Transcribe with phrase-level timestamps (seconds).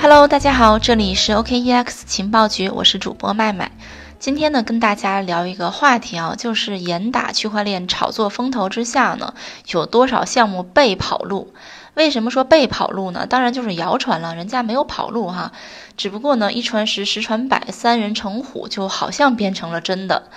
[0.00, 3.72] Hello，大家好，这里是 OKEX 情报局，我是主播麦麦。
[4.20, 9.34] 今天呢，跟大家聊一个话题啊，就是严打区块链炒作风头之下呢，
[9.66, 11.52] 有多少项目被跑路？
[11.94, 13.26] 为什么说被跑路呢？
[13.26, 15.50] 当然就是谣传了，人家没有跑路哈，
[15.96, 20.28] 只不过呢，一传十，十传百，三人成虎，就好像变成了真的。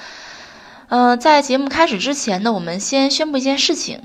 [0.91, 4.01] 呃，在节目开始之前呢，我们先宣布一件事情。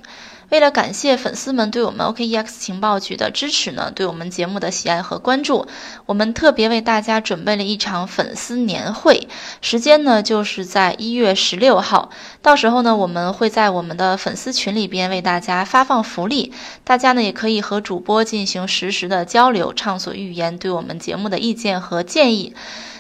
[0.50, 5.66] 为了感谢粉丝们对我们 OKEX 情报局的支持呢，对我们节目的喜爱和关注，
[6.06, 9.26] 我们特别为大家准备了一场粉丝年会，
[9.60, 12.10] 时间呢就是在一月十六号，
[12.40, 16.52] 到时候呢我们会在我们的粉丝群里边为大家发放福利，
[16.84, 22.54] 大家呢也可以和主播进行实时的交流，畅所欲言，对我们节目的意见和建议。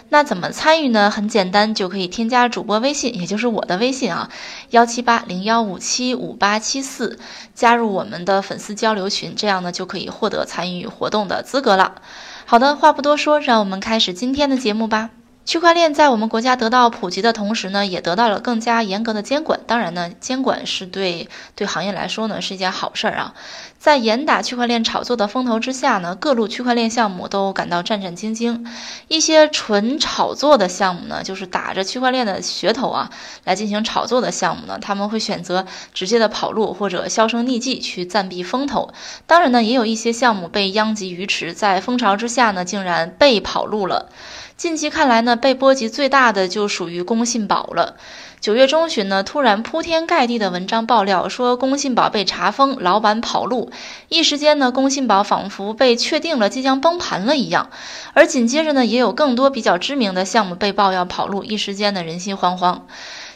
[0.08, 1.10] 那怎么参与呢？
[1.10, 4.30] 很简单，就可以添加主播微信，也就是我的微信啊，
[4.70, 7.18] 幺七八零幺五七五八七四，
[7.54, 11.96] 加入我们的粉丝交流群，这样呢就可以获得参与活动的资格了。
[12.44, 15.10] 好的，话不多说，让我们开始今天的节目吧。
[15.46, 19.60] 区块链在我们国家得到普及的同时呢，也得到了更加严格的监管。
[19.64, 23.32] 当然呢，监管是对对行业来说呢是一件好事儿啊。
[23.78, 28.66] 在严打区块链炒作的风头之下呢，各路区块链项目都感到战战兢兢。
[29.06, 33.08] 一些纯炒作的项目呢，就是打着区块链的噱头啊
[33.44, 38.92] 来进行炒作的项目呢，他们会选择直接的跑路或者销声匿迹去暂避风头。
[39.28, 44.08] 当然呢，也有一些项目被殃及鱼池，在风潮之下呢，竟然被跑路了。
[44.56, 47.96] 近期看来呢，被波及最大的就属于工信宝了。
[48.40, 53.70] 九月中旬呢，突然铺天盖地的文章爆料说工信宝被查封，老板跑路，
[54.08, 57.68] 一时间呢，工信宝仿佛被确定了即将崩盘了一样。
[58.14, 62.80] 而紧接着呢，也有更多比较知名的项目被曝要跑路，一时间呢，人心惶惶。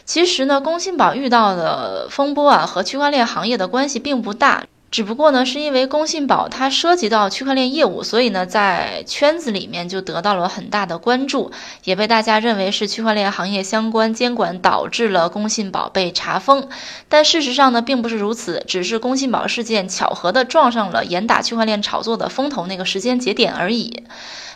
[0.05, 4.63] 其实呢，工信宝遇到的风波啊，和区块链行业的关系并不大。
[4.91, 11.51] 只不过呢，是因为工信宝它涉及到区块链业务，所以呢，在圈子里面就得到了很大的关注，
[11.85, 16.67] 也被大家认为是区块链行业相关监管导致了工信宝被查封。
[17.07, 24.03] 但事实上呢，并不是如此，只是工信宝事件巧合的撞上了严打区块链炒作的风头那个时间节点而已。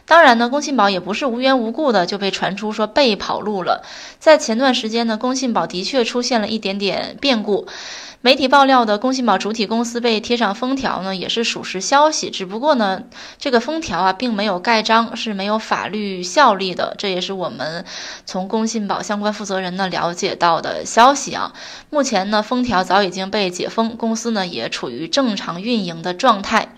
[0.06, 3.86] 当然呢，工信宝也不是无缘无故的就被传出说被跑路了。
[4.20, 7.68] 在前段时间呢，工信宝的确出现了一点点变故。
[8.26, 12.32] 媒体爆料的工信宝主体公司被贴上封条呢，也是属实消息。
[12.32, 13.04] 只不过呢，
[13.38, 16.96] 这个封条啊，并没有盖章，是没有法律效力的。
[16.98, 17.86] 这也是我们
[18.26, 21.54] 从工信保相关负责人呢了解到的消息啊。
[21.92, 26.70] 目前呢，封条早已经被解封，公司呢也处于正常运营的状态。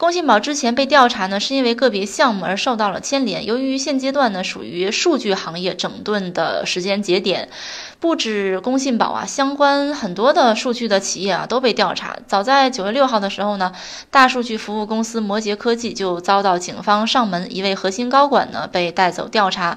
[0.00, 3.44] 工信宝之前被调查呢，是因为个别项目而受到了牵连。
[3.44, 7.50] 由于现阶段呢，属于数据行业整顿的时间节点，
[7.98, 12.16] 不止工信宝啊，相关很多的数据的企业啊都被调查。
[12.26, 13.72] 早在九月六号的时候呢，
[14.10, 19.76] 大数据服务公司摩羯科技就遭到警方上门，一位核心高管呢被带走调查。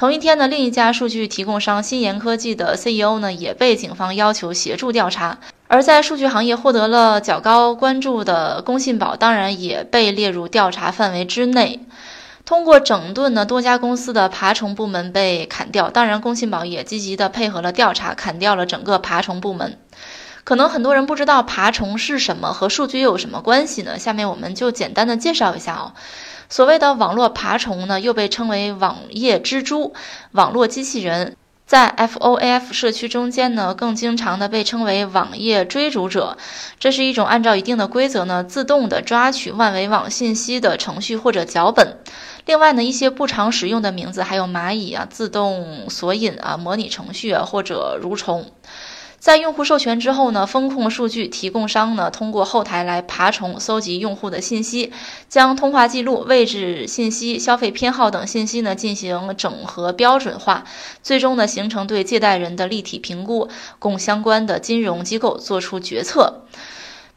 [0.00, 5.36] 同一天呢，另一家数据提供商新研科技的 CEO 呢也被警方要求协助调查。
[5.68, 11.80] 而在数据行业获得了较高关注的工信宝，当然也被列入调查范围之内。
[12.46, 15.90] 通过整顿呢，多家公司的爬虫部门被砍掉。
[15.90, 19.78] 当然，工信宝也积极的配合了调查，砍掉了整个爬虫部门。
[20.44, 23.98] 可能很多人不知道爬虫是什么，和数据又有什么关系呢？
[23.98, 25.92] 下面我们就简单的介绍一下哦。
[26.48, 29.92] 所谓的网络爬虫呢，又被称为网页蜘蛛、
[30.32, 31.36] 网络机器人。
[31.66, 36.36] 在 FOAF 社区中间呢，更经常的被称为网页追逐者，
[36.80, 41.98] 这是一种按照一定的规则呢，自动的抓取万维网信息的程序或者脚本。
[42.44, 48.50] 另外呢，一些不常使用的名字还有蚂蚁啊、自动索引啊、模拟程序啊或者蠕虫。
[49.20, 54.94] 在用户授权之后呢，风控数据提供商呢，通过后台来爬虫搜集用户的信息，
[55.28, 60.64] 将通话记录、位置信息、消费偏好等信息呢进行整合标准化，
[61.02, 66.46] 最终呢形成对借贷人的立体评估，供相关的金融机构做出决策。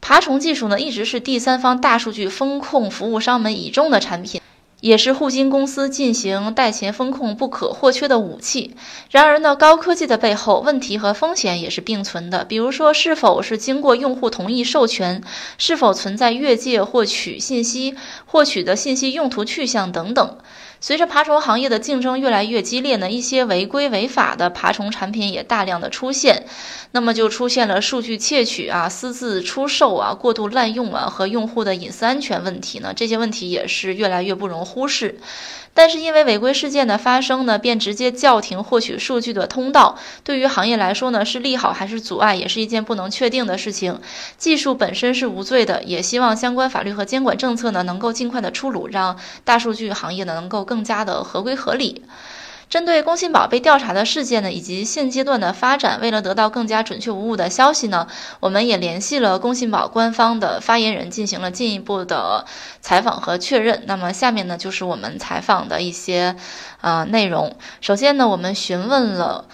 [0.02, 4.42] 爬虫技术呢一直是第三方大数据风控服务商们倚重的产品。
[4.84, 8.76] 也是互金公司进行贷前风控不可或缺的武器。
[9.10, 12.44] 然而呢，高科技的背后，问题和风险也是并存的。
[12.44, 15.22] 比如说，是否是经过用户同意授权，
[15.56, 17.94] 是否存在越界获取信息、
[18.26, 20.36] 获取的信息用途去向等等。
[20.86, 26.44] 随着爬虫行业的竞争越来越激烈呢，一些违规违法的爬虫产品也大量的出现，
[26.90, 35.18] 那么就出现了数据窃取啊、私自出售啊、过度滥用啊和用户的隐私安全问题呢，这些问题也是越来越不容忽视。
[35.74, 44.00] 但是因为违规事件的发生呢，便直接叫停获取数据的通道，对于行业来说呢，是利好还是阻碍，也是一件不能确定的事情。
[44.38, 52.02] 技术本身是无罪的，也希望相关法律和监管政策呢能够尽快的出炉，让大数据行业呢能够更加的合规合理。
[52.74, 58.08] 针对工信宝被调查的事件呢，以及现阶段的发展，为了得到更加准确无误的消息呢，
[58.40, 62.44] 我们也联系了工信宝官方的发言人，进行了进一步的
[62.80, 63.84] 采访和确认。
[63.86, 66.34] 那么下面呢，就是我们采访的一些
[66.80, 67.54] 呃内容。
[67.80, 69.44] 首先呢，我们询问了。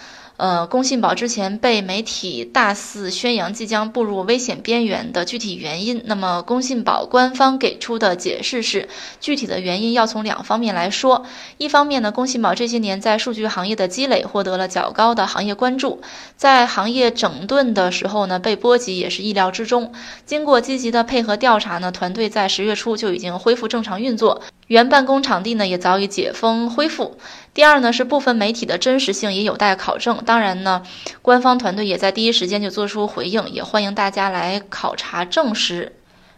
[0.41, 8.89] 呃，工信宝之前被媒体大肆宣扬即将步入危险边缘的具体原因，那么工信宝官方给出的解释是，
[9.19, 11.23] 具体的原因要从两方面来说。
[11.59, 16.01] 一方面呢，工信宝这些年在数据行业的积累获得了较高的行业关注，
[16.35, 19.93] 在行业整顿的时候呢，被波及也是意料之中。
[20.25, 24.41] 经过积极的配合调查呢，团队在十月初就已经恢复正常运作。
[24.71, 27.17] 原办公场地呢也早已解封恢复。
[27.53, 30.23] 第二呢是部分媒体的真实性也有待考证。
[30.25, 30.83] 当然呢，
[31.21, 35.91] 官方团队也在第一时间就做出回应，也欢迎大家来考察证实。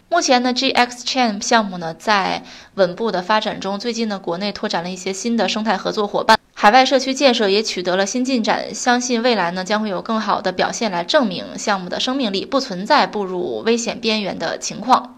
[0.10, 2.42] 目前呢，GX Chain 项目呢在
[2.74, 3.78] 稳步的发展中。
[3.78, 8.74] 最近呢，国内拓展了一些新的生态合作伙伴，海外社区建设也取得了新进展。
[8.74, 15.13] 相信未来呢将会有更好的表现来证明项目的生命力，不存在步入危险边缘的情况。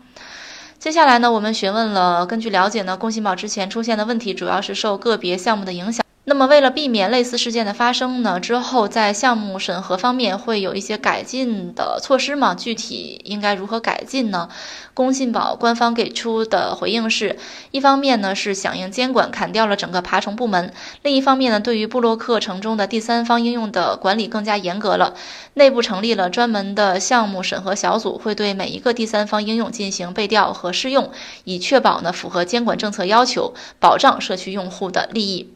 [0.85, 6.04] 接下来呢，我们询问了，根据了解呢，工信宝之前出现的问题主要是受个别项目的影响。
[6.27, 12.55] 那么，为了避免类似事件的发生呢，之后在项目审核方面会有一些改进的措施吗？
[12.55, 14.49] 具体应该如何改进呢？
[14.95, 17.37] 工信宝官方给出的回应是：
[17.69, 20.71] 一方面呢是响应监管，砍掉了整个爬虫部门；
[21.03, 25.13] 另一方面呢，对于布洛克城中的第三方应用的管理更加严格了，
[25.53, 31.11] 内部成立了专门的项目审核小组，会对每一个第三方应用进行背调和试用，
[31.43, 35.51] 以确保呢符合监管政策要求，保障社区用户的利益。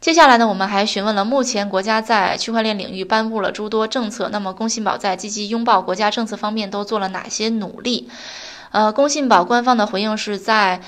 [0.00, 8.08] 接下来呢，我们还询问了目前国家在区块链领域颁布了诸多政策，那么工信宝在积极拥抱国家政策方面都做了哪些努力？
[8.70, 10.80] 呃，工信宝官方的回应是在。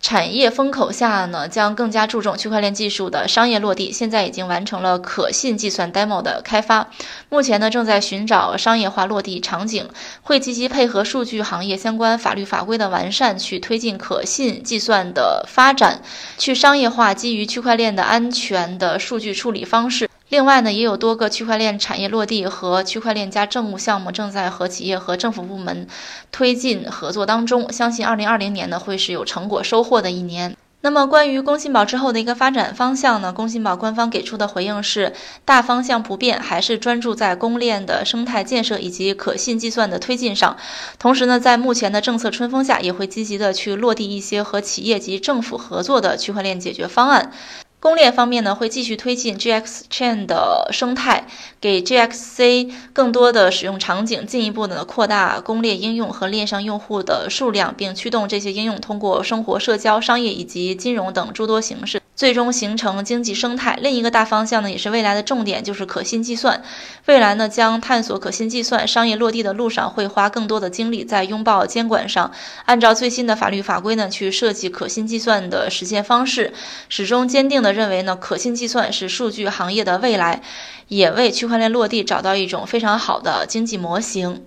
[0.00, 3.92] 产业风口下呢，将更加注重区块链技术的商业落地。
[3.92, 6.88] 现在已经完成了可信计算 demo 的开发，
[7.28, 9.88] 目前呢正在寻找商业化落地场景，
[10.22, 16.02] 会积极配合数据行业相关法律法规的完善，去推进可信计算的发展，
[16.38, 20.09] 去商业化基于区块链的安全的数据处理方式。
[20.30, 25.88] 另外呢，也有多个区块链产业落地和区块链加政务项目正在和企业和政府部门
[26.30, 27.72] 推进合作当中。
[27.72, 30.56] 相信二零二零年呢会是有成果收获的一年。
[30.82, 35.12] 那么关于工信宝之后的一个发展方向呢，工信宝官方给出的回应是
[35.44, 40.56] 大方向不变，还是专注在公链的生态建设以及可信计算的推进上。
[41.00, 47.32] 同时呢，在目前的政策春风下，也会积极的去落地一些和企业及政府合作的区块链解决方案。
[47.80, 51.26] 公链方面呢，会继续推进 GX Chain 的生态，
[51.58, 61.99] 给 GXC 更多的使用场景，进一步的扩大公链应用和链上用户的数量，并驱动这些应用通过生活、社交、商业以及金融等诸多形式。
[62.20, 63.78] 最终形成经济生态。
[63.80, 66.62] 另一个大方向呢，也是未来的重点，就是可信计算。
[67.06, 72.30] 未来呢，将探索可信计算商业落地的路上，会花更多的精力在拥抱监管上，
[72.66, 76.52] 按照最新的法律法规呢，去设计可信计算的实现方式。
[76.90, 80.42] 始终坚定的认为呢，可信计算是数据行业的未来，
[80.88, 84.44] 也为区块链落地找到一种非常好的经济模型。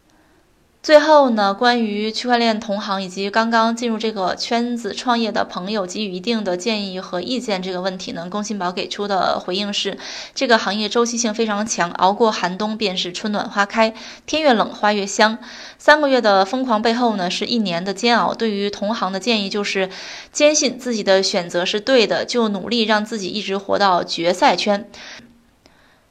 [0.84, 9.98] 最后呢，关于区块链同行以及刚刚进入这个圈子创业的朋友给予一定的建议和意见这个问题呢，工信宝给出的回应是：
[10.36, 13.94] 这个行业周期性非常强，熬过寒冬便是春暖花开，
[14.26, 15.38] 天越冷花越香。
[15.78, 18.34] 三个月的疯狂背后呢，是一年的煎熬。
[18.34, 19.90] 对于同行的建议就是，
[20.34, 24.90] 坚信自己的选择是对的，就努力让自己一直活到决赛圈。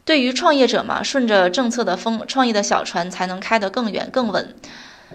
[0.05, 4.57] 对于创业者嘛，顺着政策的风，创业的小船才能开得更远更稳。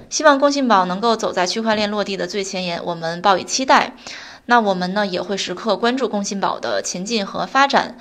[0.10, 3.96] 希望工信宝能够走在区块链落地的最前沿，我们抱以期待。
[4.46, 7.98] 那我们呢，也会时刻关注工信宝的前进和发展。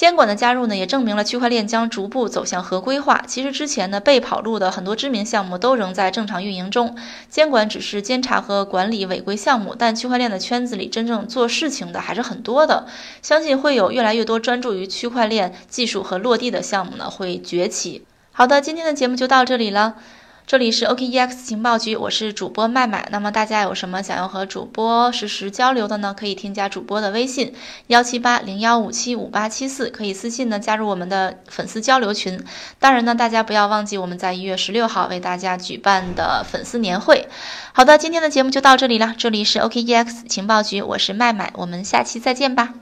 [0.00, 3.22] 监管的加入呢，也证明了区块链将逐步走向合规化。
[3.26, 6.96] 其实之前呢，被跑路的很多知名项目都仍在正常运营中，
[7.28, 12.86] 监管只是监察和管理违规项目，但区块链的圈子里真正做事情的还是很多的。
[13.20, 18.06] 相信会有越来越多专注于区块链技术和落地的项目呢会崛起。
[18.32, 19.96] 好的，今天的节目就到这里了。
[20.50, 23.06] 这里是 OKEX 情报局，我是主播麦麦。
[23.12, 26.12] 那么大家有什么想要和主播实时交流的呢？
[26.12, 27.54] 可以添加主播的微信
[27.86, 32.44] 幺七八零幺五七五八七四，可以私信呢加入我们的粉丝交流群。
[32.80, 37.28] 当然呢，大家不要忘记我们在一月十六号为大家举办的粉丝年会。
[37.72, 39.14] 好的，今天的节目就到这里了。
[39.16, 42.74] 这里是 OKEX 情报局，我是麦麦，我们下期再见吧。